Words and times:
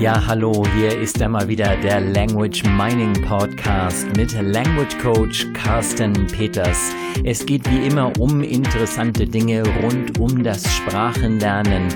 Ja, 0.00 0.26
hallo, 0.26 0.64
hier 0.74 0.98
ist 0.98 1.20
einmal 1.20 1.46
wieder 1.46 1.76
der 1.76 2.00
Language 2.00 2.64
Mining 2.64 3.12
Podcast 3.20 4.06
mit 4.16 4.32
Language 4.32 4.96
Coach 4.96 5.46
Carsten 5.52 6.26
Peters. 6.26 6.94
Es 7.22 7.44
geht 7.44 7.70
wie 7.70 7.86
immer 7.86 8.10
um 8.18 8.40
interessante 8.40 9.26
Dinge 9.26 9.62
rund 9.82 10.18
um 10.18 10.42
das 10.42 10.64
Sprachenlernen 10.74 11.88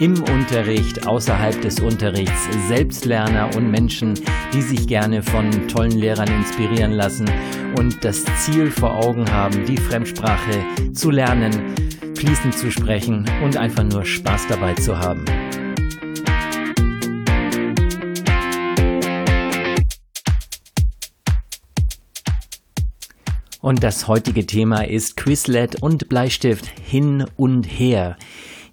im 0.00 0.20
Unterricht, 0.24 1.06
außerhalb 1.06 1.62
des 1.62 1.78
Unterrichts, 1.78 2.48
Selbstlerner 2.66 3.54
und 3.54 3.70
Menschen, 3.70 4.18
die 4.52 4.62
sich 4.62 4.88
gerne 4.88 5.22
von 5.22 5.48
tollen 5.68 5.92
Lehrern 5.92 6.34
inspirieren 6.34 6.90
lassen 6.90 7.30
und 7.78 8.04
das 8.04 8.24
Ziel 8.40 8.72
vor 8.72 8.92
Augen 8.92 9.30
haben, 9.30 9.64
die 9.66 9.76
Fremdsprache 9.76 10.64
zu 10.94 11.12
lernen, 11.12 11.52
fließend 12.16 12.58
zu 12.58 12.72
sprechen 12.72 13.24
und 13.44 13.56
einfach 13.56 13.84
nur 13.84 14.04
Spaß 14.04 14.48
dabei 14.48 14.74
zu 14.74 14.98
haben. 14.98 15.24
Und 23.62 23.84
das 23.84 24.08
heutige 24.08 24.44
Thema 24.44 24.88
ist 24.88 25.16
Quizlet 25.16 25.80
und 25.80 26.08
Bleistift 26.08 26.66
hin 26.80 27.24
und 27.36 27.62
her. 27.62 28.16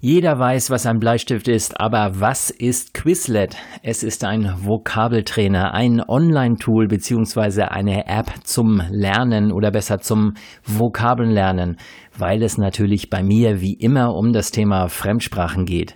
Jeder 0.00 0.36
weiß, 0.36 0.70
was 0.70 0.84
ein 0.84 0.98
Bleistift 0.98 1.46
ist, 1.46 1.78
aber 1.78 2.18
was 2.18 2.50
ist 2.50 2.92
Quizlet? 2.92 3.56
Es 3.84 4.02
ist 4.02 4.24
ein 4.24 4.52
Vokabeltrainer, 4.64 5.74
ein 5.74 6.00
Online-Tool 6.00 6.88
beziehungsweise 6.88 7.70
eine 7.70 8.08
App 8.08 8.32
zum 8.42 8.82
Lernen 8.90 9.52
oder 9.52 9.70
besser 9.70 10.00
zum 10.00 10.34
Vokabellernen, 10.64 11.76
weil 12.18 12.42
es 12.42 12.58
natürlich 12.58 13.10
bei 13.10 13.22
mir 13.22 13.60
wie 13.60 13.74
immer 13.74 14.16
um 14.16 14.32
das 14.32 14.50
Thema 14.50 14.88
Fremdsprachen 14.88 15.66
geht. 15.66 15.94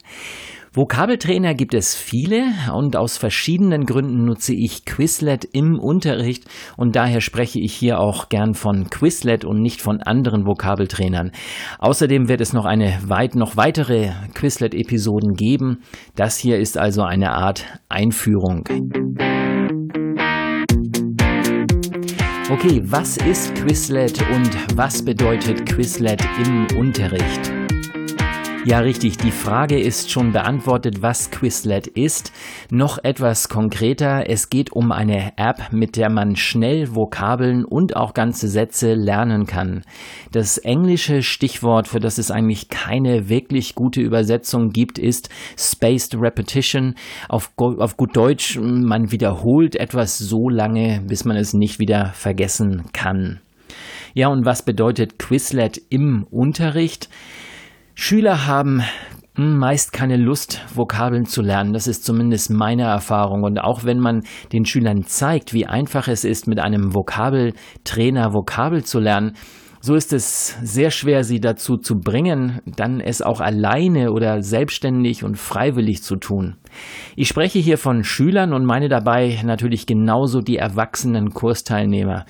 Vokabeltrainer 0.77 1.55
gibt 1.55 1.73
es 1.73 1.95
viele 1.95 2.47
und 2.75 2.97
aus 2.97 3.17
verschiedenen 3.17 3.87
Gründen 3.87 4.25
nutze 4.25 4.53
ich 4.55 4.85
Quizlet 4.85 5.45
im 5.53 5.79
Unterricht 5.79 6.47
und 6.77 6.97
daher 6.97 7.21
spreche 7.21 7.61
ich 7.61 7.73
hier 7.73 8.01
auch 8.01 8.29
gern 8.29 8.55
von 8.55 8.91
Quizlet 8.91 9.45
und 9.45 9.63
nicht 9.63 9.81
von 9.81 10.03
anderen 10.03 10.47
Vokabeltrainern. 10.47 11.31
Außerdem 11.79 12.29
wird 12.29 12.41
es 12.41 12.53
noch 12.53 12.65
eine 12.65 12.99
weit, 13.07 13.37
noch 13.37 13.57
weitere 13.57 14.11
Quizlet-Episoden 14.35 15.35
geben. 15.35 15.85
Das 16.17 16.39
hier 16.39 16.59
ist 16.59 16.77
also 16.77 17.03
eine 17.05 17.31
Art 17.31 17.65
Einführung. 17.89 18.65
Okay, 22.51 22.83
was 22.83 23.17
ist 23.19 23.55
Quizlet 23.55 24.21
und 24.35 24.77
was 24.77 25.05
bedeutet 25.05 25.67
Quizlet 25.67 26.21
im 26.45 26.67
Unterricht? 26.77 27.64
Ja, 28.67 28.79
richtig. 28.79 29.19
Die 29.19 29.31
Frage 29.31 29.79
ist 29.79 30.11
schon 30.11 30.33
beantwortet, 30.33 31.03
was 31.03 31.31
Quizlet 31.31 31.87
ist. 31.87 32.33
Noch 32.71 32.97
etwas 33.03 33.51
konkreter. 33.51 34.31
Es 34.31 34.49
geht 34.49 34.73
um 34.73 34.91
eine 34.91 35.35
App, 35.37 35.71
mit 35.71 35.97
der 35.97 36.09
man 36.09 36.35
schnell 36.35 36.95
Vokabeln 36.95 37.67
und 37.67 37.95
auch 37.95 38.15
ganze 38.15 38.49
Sätze 38.49 38.95
lernen 38.95 39.45
kann. 39.45 39.83
Das 40.33 40.57
englische 40.57 41.23
Stichwort, 41.23 41.89
für 41.89 42.01
das 42.01 42.17
es 42.17 42.31
eigentlich 42.31 42.71
keine 42.71 43.29
wirklich 43.29 43.75
gute 43.75 44.01
Übersetzung 44.01 44.71
gibt, 44.71 44.99
ist 44.99 45.29
Spaced 45.59 46.15
Repetition. 46.15 46.95
Auf, 47.29 47.53
auf 47.59 47.99
gut 47.99 48.17
Deutsch, 48.17 48.59
man 48.59 49.13
wiederholt 49.13 49.77
etwas 49.77 50.17
so 50.17 50.49
lange, 50.49 51.03
bis 51.07 51.27
man 51.27 51.37
es 51.37 51.53
nicht 51.53 51.81
wieder 51.81 52.13
vergessen 52.15 52.85
kann. 52.95 53.43
Ja, 54.15 54.29
und 54.29 54.47
was 54.47 54.65
bedeutet 54.65 55.19
Quizlet 55.19 55.83
im 55.91 56.27
Unterricht? 56.31 57.11
Schüler 57.95 58.47
haben 58.47 58.83
hm, 59.37 59.57
meist 59.59 59.93
keine 59.93 60.17
Lust, 60.17 60.61
Vokabeln 60.75 61.27
zu 61.27 61.43
lernen. 61.43 61.73
Das 61.73 61.87
ist 61.87 62.05
zumindest 62.05 62.51
meine 62.51 62.83
Erfahrung. 62.83 63.43
Und 63.43 63.59
auch 63.59 63.85
wenn 63.85 63.99
man 63.99 64.23
den 64.53 64.65
Schülern 64.65 65.05
zeigt, 65.05 65.53
wie 65.53 65.67
einfach 65.67 66.07
es 66.09 66.25
ist, 66.25 66.47
mit 66.47 66.59
einem 66.59 66.95
Vokabeltrainer 66.95 68.33
Vokabel 68.33 68.85
zu 68.85 69.01
lernen, 69.01 69.35
so 69.81 69.95
ist 69.95 70.13
es 70.15 70.57
sehr 70.63 70.91
schwer, 70.91 71.25
sie 71.25 71.41
dazu 71.41 71.77
zu 71.77 71.97
bringen, 71.99 72.61
dann 72.65 73.01
es 73.01 73.21
auch 73.21 73.41
alleine 73.41 74.13
oder 74.13 74.43
selbstständig 74.43 75.25
und 75.25 75.37
freiwillig 75.37 76.03
zu 76.03 76.17
tun. 76.17 76.57
Ich 77.17 77.29
spreche 77.29 77.59
hier 77.59 77.77
von 77.77 78.03
Schülern 78.03 78.55
und 78.55 78.65
meine 78.65 78.89
dabei 78.89 79.41
natürlich 79.45 79.85
genauso 79.85 80.41
die 80.41 80.57
erwachsenen 80.57 81.31
Kursteilnehmer. 81.35 82.25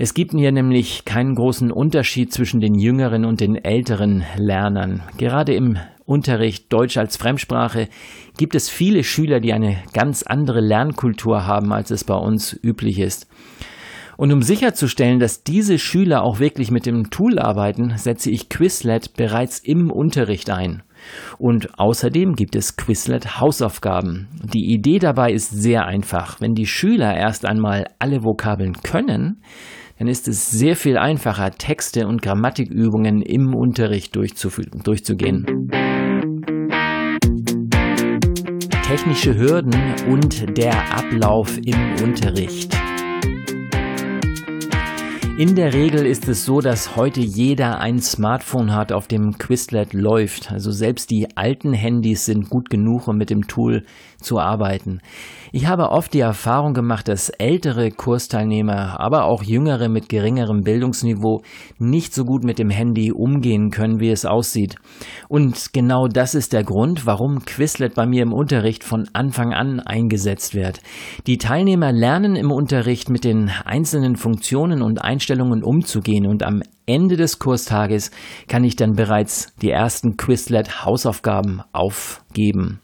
Es 0.00 0.14
gibt 0.14 0.30
hier 0.30 0.52
nämlich 0.52 1.04
keinen 1.04 1.34
großen 1.34 1.72
Unterschied 1.72 2.32
zwischen 2.32 2.60
den 2.60 2.78
jüngeren 2.78 3.24
und 3.24 3.40
den 3.40 3.56
älteren 3.56 4.24
Lernern. 4.36 5.02
Gerade 5.16 5.54
im 5.54 5.76
Unterricht 6.04 6.72
Deutsch 6.72 6.96
als 6.96 7.16
Fremdsprache 7.16 7.88
gibt 8.36 8.54
es 8.54 8.70
viele 8.70 9.02
Schüler, 9.02 9.40
die 9.40 9.52
eine 9.52 9.82
ganz 9.92 10.22
andere 10.22 10.60
Lernkultur 10.60 11.48
haben, 11.48 11.72
als 11.72 11.90
es 11.90 12.04
bei 12.04 12.14
uns 12.14 12.56
üblich 12.62 13.00
ist. 13.00 13.26
Und 14.16 14.32
um 14.32 14.40
sicherzustellen, 14.40 15.18
dass 15.18 15.42
diese 15.42 15.80
Schüler 15.80 16.22
auch 16.22 16.38
wirklich 16.38 16.70
mit 16.70 16.86
dem 16.86 17.10
Tool 17.10 17.40
arbeiten, 17.40 17.96
setze 17.96 18.30
ich 18.30 18.48
Quizlet 18.48 19.14
bereits 19.14 19.58
im 19.58 19.90
Unterricht 19.90 20.50
ein. 20.50 20.84
Und 21.38 21.76
außerdem 21.76 22.34
gibt 22.34 22.54
es 22.54 22.76
Quizlet 22.76 23.40
Hausaufgaben. 23.40 24.28
Die 24.54 24.72
Idee 24.72 25.00
dabei 25.00 25.32
ist 25.32 25.50
sehr 25.50 25.86
einfach. 25.86 26.40
Wenn 26.40 26.54
die 26.54 26.66
Schüler 26.66 27.16
erst 27.16 27.44
einmal 27.44 27.86
alle 27.98 28.22
Vokabeln 28.22 28.74
können, 28.82 29.42
dann 29.98 30.06
ist 30.06 30.28
es 30.28 30.50
sehr 30.50 30.76
viel 30.76 30.96
einfacher, 30.96 31.50
Texte 31.50 32.06
und 32.06 32.22
Grammatikübungen 32.22 33.20
im 33.20 33.54
Unterricht 33.54 34.14
durchzugehen. 34.14 35.70
Technische 38.86 39.36
Hürden 39.36 39.74
und 40.08 40.56
der 40.56 40.96
Ablauf 40.96 41.58
im 41.58 42.02
Unterricht. 42.02 42.87
In 45.38 45.54
der 45.54 45.72
Regel 45.72 46.04
ist 46.04 46.26
es 46.26 46.44
so, 46.44 46.60
dass 46.60 46.96
heute 46.96 47.20
jeder 47.20 47.78
ein 47.78 48.00
Smartphone 48.00 48.74
hat, 48.74 48.90
auf 48.90 49.06
dem 49.06 49.38
Quizlet 49.38 49.92
läuft. 49.92 50.50
Also 50.50 50.72
selbst 50.72 51.12
die 51.12 51.28
alten 51.36 51.72
Handys 51.72 52.24
sind 52.24 52.50
gut 52.50 52.70
genug, 52.70 53.06
um 53.06 53.16
mit 53.16 53.30
dem 53.30 53.46
Tool 53.46 53.84
zu 54.20 54.40
arbeiten. 54.40 54.98
Ich 55.52 55.66
habe 55.66 55.92
oft 55.92 56.12
die 56.12 56.18
Erfahrung 56.18 56.74
gemacht, 56.74 57.06
dass 57.06 57.30
ältere 57.30 57.92
Kursteilnehmer, 57.92 58.98
aber 58.98 59.26
auch 59.26 59.44
jüngere 59.44 59.88
mit 59.88 60.08
geringerem 60.08 60.62
Bildungsniveau 60.62 61.42
nicht 61.78 62.14
so 62.14 62.24
gut 62.24 62.42
mit 62.42 62.58
dem 62.58 62.68
Handy 62.68 63.12
umgehen 63.12 63.70
können, 63.70 64.00
wie 64.00 64.10
es 64.10 64.26
aussieht. 64.26 64.74
Und 65.28 65.72
genau 65.72 66.08
das 66.08 66.34
ist 66.34 66.52
der 66.52 66.64
Grund, 66.64 67.06
warum 67.06 67.44
Quizlet 67.44 67.94
bei 67.94 68.06
mir 68.06 68.24
im 68.24 68.32
Unterricht 68.32 68.82
von 68.82 69.08
Anfang 69.12 69.54
an 69.54 69.78
eingesetzt 69.78 70.56
wird. 70.56 70.80
Die 71.28 71.38
Teilnehmer 71.38 71.92
lernen 71.92 72.34
im 72.34 72.50
Unterricht 72.50 73.08
mit 73.08 73.22
den 73.22 73.52
einzelnen 73.64 74.16
Funktionen 74.16 74.82
und 74.82 75.00
Einstellungen 75.00 75.27
umzugehen 75.62 76.26
und 76.26 76.42
am 76.42 76.62
Ende 76.86 77.16
des 77.16 77.38
Kurstages 77.38 78.10
kann 78.48 78.64
ich 78.64 78.76
dann 78.76 78.94
bereits 78.94 79.54
die 79.60 79.70
ersten 79.70 80.16
Quizlet 80.16 80.84
Hausaufgaben 80.84 81.62
aufgeben. 81.72 82.80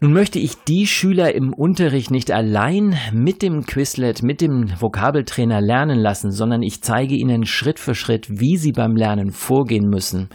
Nun 0.00 0.12
möchte 0.12 0.38
ich 0.38 0.54
die 0.68 0.86
Schüler 0.86 1.34
im 1.34 1.52
Unterricht 1.52 2.12
nicht 2.12 2.30
allein 2.30 2.96
mit 3.12 3.42
dem 3.42 3.66
Quizlet, 3.66 4.22
mit 4.22 4.40
dem 4.40 4.70
Vokabeltrainer 4.80 5.60
lernen 5.60 5.98
lassen, 5.98 6.30
sondern 6.30 6.62
ich 6.62 6.82
zeige 6.82 7.16
ihnen 7.16 7.46
Schritt 7.46 7.80
für 7.80 7.96
Schritt, 7.96 8.28
wie 8.30 8.56
sie 8.56 8.70
beim 8.70 8.94
Lernen 8.94 9.32
vorgehen 9.32 9.88
müssen. 9.88 10.28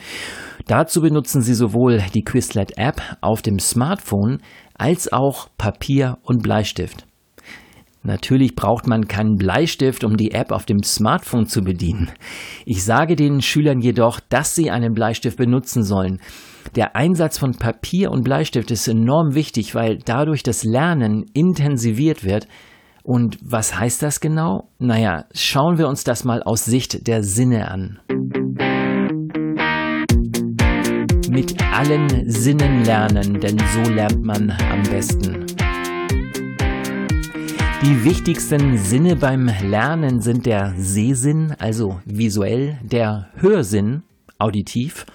Dazu 0.67 1.01
benutzen 1.01 1.41
sie 1.41 1.53
sowohl 1.53 2.03
die 2.13 2.23
Quizlet-App 2.23 3.01
auf 3.21 3.41
dem 3.41 3.57
Smartphone 3.57 4.39
als 4.73 5.11
auch 5.13 5.47
Papier 5.57 6.17
und 6.23 6.43
Bleistift. 6.43 7.05
Natürlich 8.03 8.55
braucht 8.55 8.85
man 8.85 9.07
keinen 9.07 9.37
Bleistift, 9.37 10.03
um 10.03 10.17
die 10.17 10.31
App 10.31 10.51
auf 10.51 10.65
dem 10.65 10.83
Smartphone 10.83 11.45
zu 11.45 11.61
bedienen. 11.61 12.11
Ich 12.65 12.83
sage 12.83 13.15
den 13.15 13.41
Schülern 13.41 13.79
jedoch, 13.79 14.19
dass 14.19 14.55
sie 14.55 14.69
einen 14.69 14.93
Bleistift 14.93 15.37
benutzen 15.37 15.83
sollen. 15.83 16.19
Der 16.75 16.97
Einsatz 16.97 17.37
von 17.37 17.53
Papier 17.53 18.11
und 18.11 18.23
Bleistift 18.23 18.71
ist 18.71 18.89
enorm 18.89 19.35
wichtig, 19.35 19.73
weil 19.73 19.99
dadurch 20.03 20.43
das 20.43 20.65
Lernen 20.65 21.25
intensiviert 21.33 22.25
wird. 22.25 22.47
Und 23.03 23.37
was 23.41 23.79
heißt 23.79 24.03
das 24.03 24.19
genau? 24.19 24.69
Naja, 24.79 25.25
schauen 25.33 25.77
wir 25.77 25.87
uns 25.87 26.03
das 26.03 26.25
mal 26.25 26.43
aus 26.43 26.65
Sicht 26.65 27.07
der 27.07 27.23
Sinne 27.23 27.71
an. 27.71 27.99
Mit 31.29 31.61
allen 31.73 32.29
Sinnen 32.29 32.83
lernen, 32.83 33.39
denn 33.39 33.57
so 33.73 33.91
lernt 33.91 34.23
man 34.23 34.51
am 34.51 34.83
besten. 34.83 35.42
Die 37.85 38.05
wichtigsten 38.05 38.77
Sinne 38.77 39.17
beim 39.17 39.51
Lernen 39.61 40.21
sind 40.21 40.45
der 40.45 40.73
Sehsinn, 40.77 41.53
also 41.59 41.99
visuell, 42.05 42.79
der 42.81 43.27
Hörsinn, 43.35 44.03
auditiv, 44.39 45.05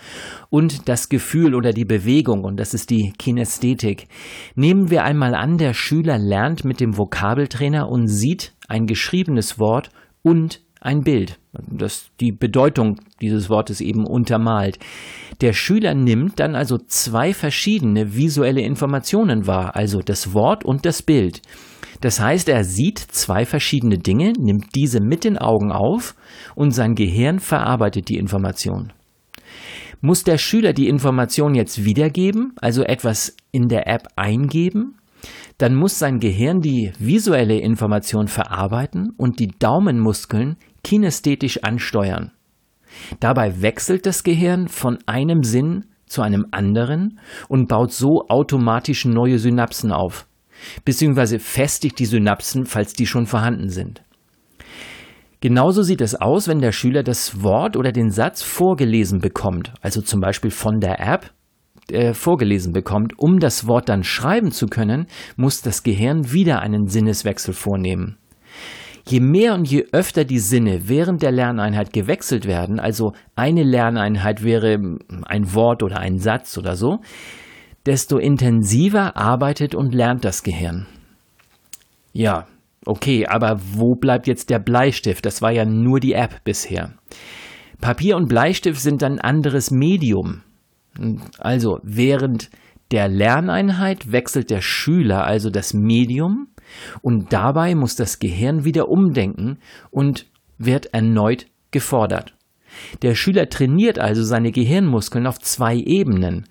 und 0.50 0.86
das 0.86 1.08
Gefühl 1.08 1.54
oder 1.54 1.72
die 1.72 1.86
Bewegung, 1.86 2.44
und 2.44 2.60
das 2.60 2.74
ist 2.74 2.90
die 2.90 3.14
Kinästhetik. 3.18 4.06
Nehmen 4.54 4.90
wir 4.90 5.04
einmal 5.04 5.34
an, 5.34 5.56
der 5.56 5.72
Schüler 5.72 6.18
lernt 6.18 6.66
mit 6.66 6.78
dem 6.80 6.98
Vokabeltrainer 6.98 7.88
und 7.88 8.06
sieht 8.06 8.52
ein 8.68 8.86
geschriebenes 8.86 9.58
Wort 9.58 9.88
und 10.22 10.60
ein 10.80 11.04
Bild, 11.04 11.38
das 11.52 12.10
die 12.20 12.32
Bedeutung 12.32 13.00
dieses 13.22 13.48
Wortes 13.48 13.80
eben 13.80 14.06
untermalt. 14.06 14.78
Der 15.40 15.54
Schüler 15.54 15.94
nimmt 15.94 16.38
dann 16.38 16.54
also 16.54 16.76
zwei 16.76 17.32
verschiedene 17.32 18.14
visuelle 18.14 18.60
Informationen 18.60 19.46
wahr, 19.46 19.74
also 19.74 20.02
das 20.02 20.34
Wort 20.34 20.66
und 20.66 20.84
das 20.84 21.02
Bild. 21.02 21.40
Das 22.00 22.20
heißt, 22.20 22.48
er 22.48 22.64
sieht 22.64 22.98
zwei 22.98 23.44
verschiedene 23.44 23.98
Dinge, 23.98 24.32
nimmt 24.38 24.74
diese 24.74 25.00
mit 25.00 25.24
den 25.24 25.38
Augen 25.38 25.72
auf 25.72 26.14
und 26.54 26.70
sein 26.70 26.94
Gehirn 26.94 27.40
verarbeitet 27.40 28.08
die 28.08 28.18
Information. 28.18 28.92
Muss 30.00 30.22
der 30.22 30.38
Schüler 30.38 30.72
die 30.72 30.88
Information 30.88 31.54
jetzt 31.54 31.84
wiedergeben, 31.84 32.52
also 32.60 32.84
etwas 32.84 33.36
in 33.50 33.68
der 33.68 33.88
App 33.88 34.06
eingeben, 34.14 34.94
dann 35.58 35.74
muss 35.74 35.98
sein 35.98 36.20
Gehirn 36.20 36.60
die 36.60 36.92
visuelle 37.00 37.58
Information 37.58 38.28
verarbeiten 38.28 39.12
und 39.16 39.40
die 39.40 39.48
Daumenmuskeln 39.58 40.56
kinästhetisch 40.84 41.64
ansteuern. 41.64 42.30
Dabei 43.18 43.60
wechselt 43.60 44.06
das 44.06 44.22
Gehirn 44.22 44.68
von 44.68 44.98
einem 45.06 45.42
Sinn 45.42 45.86
zu 46.06 46.22
einem 46.22 46.46
anderen 46.52 47.18
und 47.48 47.68
baut 47.68 47.92
so 47.92 48.26
automatisch 48.28 49.04
neue 49.04 49.38
Synapsen 49.38 49.92
auf, 49.92 50.26
beziehungsweise 50.84 51.38
festigt 51.38 51.98
die 51.98 52.06
Synapsen, 52.06 52.66
falls 52.66 52.92
die 52.92 53.06
schon 53.06 53.26
vorhanden 53.26 53.68
sind. 53.68 54.02
Genauso 55.40 55.82
sieht 55.82 56.00
es 56.00 56.16
aus, 56.16 56.48
wenn 56.48 56.60
der 56.60 56.72
Schüler 56.72 57.04
das 57.04 57.42
Wort 57.42 57.76
oder 57.76 57.92
den 57.92 58.10
Satz 58.10 58.42
vorgelesen 58.42 59.20
bekommt, 59.20 59.72
also 59.80 60.02
zum 60.02 60.20
Beispiel 60.20 60.50
von 60.50 60.80
der 60.80 60.98
App 60.98 61.30
äh, 61.92 62.12
vorgelesen 62.12 62.72
bekommt. 62.72 63.12
Um 63.18 63.38
das 63.38 63.66
Wort 63.68 63.88
dann 63.88 64.02
schreiben 64.02 64.50
zu 64.50 64.66
können, 64.66 65.06
muss 65.36 65.62
das 65.62 65.84
Gehirn 65.84 66.32
wieder 66.32 66.60
einen 66.60 66.88
Sinneswechsel 66.88 67.54
vornehmen. 67.54 68.18
Je 69.06 69.20
mehr 69.20 69.54
und 69.54 69.70
je 69.70 69.86
öfter 69.92 70.24
die 70.24 70.38
Sinne 70.38 70.88
während 70.88 71.22
der 71.22 71.32
Lerneinheit 71.32 71.92
gewechselt 71.94 72.44
werden, 72.46 72.78
also 72.78 73.12
eine 73.36 73.62
Lerneinheit 73.62 74.44
wäre 74.44 74.78
ein 75.24 75.54
Wort 75.54 75.82
oder 75.82 75.98
ein 75.98 76.18
Satz 76.18 76.58
oder 76.58 76.76
so, 76.76 76.98
desto 77.86 78.18
intensiver 78.18 79.16
arbeitet 79.16 79.74
und 79.74 79.94
lernt 79.94 80.24
das 80.24 80.42
Gehirn. 80.42 80.86
Ja, 82.12 82.46
okay, 82.84 83.26
aber 83.26 83.60
wo 83.72 83.94
bleibt 83.94 84.26
jetzt 84.26 84.50
der 84.50 84.58
Bleistift? 84.58 85.24
Das 85.24 85.42
war 85.42 85.52
ja 85.52 85.64
nur 85.64 86.00
die 86.00 86.12
App 86.12 86.42
bisher. 86.44 86.94
Papier 87.80 88.16
und 88.16 88.28
Bleistift 88.28 88.80
sind 88.80 89.02
ein 89.02 89.20
anderes 89.20 89.70
Medium. 89.70 90.42
Also 91.38 91.78
während 91.82 92.50
der 92.90 93.08
Lerneinheit 93.08 94.10
wechselt 94.10 94.50
der 94.50 94.62
Schüler 94.62 95.24
also 95.24 95.50
das 95.50 95.74
Medium 95.74 96.48
und 97.02 97.32
dabei 97.32 97.74
muss 97.74 97.96
das 97.96 98.18
Gehirn 98.18 98.64
wieder 98.64 98.88
umdenken 98.88 99.58
und 99.90 100.26
wird 100.58 100.86
erneut 100.86 101.46
gefordert. 101.70 102.34
Der 103.02 103.14
Schüler 103.14 103.48
trainiert 103.48 103.98
also 103.98 104.22
seine 104.22 104.52
Gehirnmuskeln 104.52 105.26
auf 105.26 105.38
zwei 105.38 105.76
Ebenen. 105.76 106.46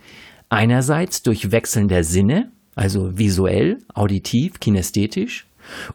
Einerseits 0.50 1.24
durch 1.24 1.52
Wechseln 1.52 1.90
der 1.90 2.06
Sinne, 2.06 2.52
also 2.74 3.18
visuell, 3.18 3.80
auditiv, 3.94 4.62
kinästhetisch, 4.62 5.46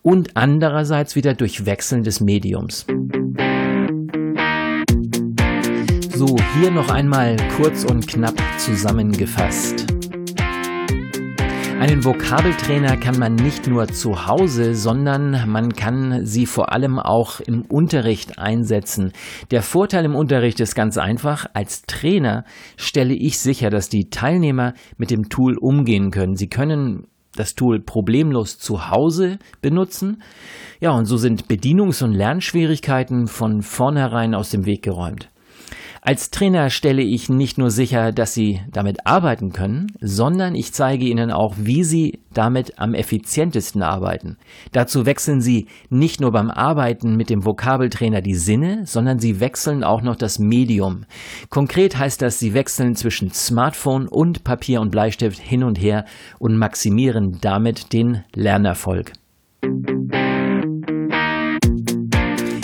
und 0.03 0.37
andererseits 0.37 1.17
wieder 1.17 1.33
durch 1.33 1.65
Wechseln 1.65 2.03
des 2.03 2.21
Mediums. 2.21 2.85
So, 6.15 6.37
hier 6.61 6.71
noch 6.71 6.91
einmal 6.91 7.37
kurz 7.57 7.85
und 7.85 8.07
knapp 8.07 8.39
zusammengefasst. 8.59 9.92
Einen 11.83 12.05
Vokabeltrainer 12.05 12.97
kann 12.97 13.19
man 13.19 13.35
nicht 13.35 13.67
nur 13.67 13.89
zu 13.89 14.29
Hause, 14.29 14.77
sondern 14.77 15.51
man 15.51 15.73
kann 15.73 16.25
sie 16.25 16.47
vor 16.47 16.71
allem 16.71 17.01
auch 17.01 17.41
im 17.41 17.63
Unterricht 17.63 18.39
einsetzen. 18.39 19.11
Der 19.51 19.63
Vorteil 19.63 20.05
im 20.05 20.15
Unterricht 20.15 20.61
ist 20.61 20.77
ganz 20.77 20.97
einfach. 20.97 21.47
Als 21.55 21.83
Trainer 21.83 22.45
stelle 22.77 23.15
ich 23.15 23.41
sicher, 23.41 23.69
dass 23.69 23.89
die 23.89 24.11
Teilnehmer 24.11 24.75
mit 24.97 25.11
dem 25.11 25.29
Tool 25.29 25.59
umgehen 25.59 26.13
können. 26.13 26.37
Sie 26.37 26.47
können 26.47 27.09
das 27.35 27.57
Tool 27.57 27.81
problemlos 27.81 28.61
zu 28.61 28.89
Hause 28.89 29.41
benutzen. 29.61 30.23
Ja, 30.79 30.93
und 30.93 31.07
so 31.07 31.17
sind 31.17 31.49
Bedienungs- 31.49 32.05
und 32.05 32.13
Lernschwierigkeiten 32.13 33.27
von 33.27 33.61
vornherein 33.61 34.37
aus 34.37 34.51
dem 34.51 34.67
Weg 34.67 34.83
geräumt. 34.83 35.31
Als 36.05 36.33
Trainer 36.33 36.69
stelle 36.69 37.03
ich 37.03 37.29
nicht 37.29 37.59
nur 37.59 37.71
sicher, 37.71 38.11
dass 38.11 38.35
Sie 38.35 38.61
damit 38.73 39.07
arbeiten 39.07 39.53
können, 39.53 39.87
sondern 40.01 40.57
ich 40.57 40.73
zeige 40.73 41.05
Ihnen 41.05 41.31
auch, 41.31 41.55
wie 41.59 41.85
Sie 41.85 42.19
damit 42.35 42.81
am 42.81 42.93
effizientesten 42.93 43.85
arbeiten. 43.85 44.37
Dazu 44.73 45.07
wechseln 45.07 45.41
Sie 45.41 45.69
nicht 45.91 46.21
nur 46.21 46.33
beim 46.33 46.51
Arbeiten 46.51 47.15
mit 47.15 47.31
dem 47.31 47.45
Vokabeltrainer 47.45 48.21
die 48.21 48.35
Sinne, 48.35 48.83
sondern 48.85 49.21
Sie 49.21 49.39
wechseln 49.39 49.85
auch 49.85 50.03
noch 50.03 50.17
das 50.17 50.41
Medium. 50.41 51.05
Konkret 51.51 51.97
heißt 51.97 52.21
das, 52.21 52.41
Sie 52.41 52.53
wechseln 52.53 52.97
zwischen 52.97 53.33
Smartphone 53.33 54.09
und 54.09 54.43
Papier 54.43 54.81
und 54.81 54.91
Bleistift 54.91 55.39
hin 55.39 55.63
und 55.63 55.81
her 55.81 56.05
und 56.41 56.57
maximieren 56.57 57.39
damit 57.41 57.93
den 57.93 58.25
Lernerfolg. 58.35 59.13